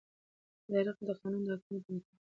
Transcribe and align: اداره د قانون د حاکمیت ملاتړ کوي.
اداره 0.67 0.91
د 1.07 1.09
قانون 1.21 1.41
د 1.45 1.47
حاکمیت 1.49 1.83
ملاتړ 1.85 1.99
کوي. 2.05 2.17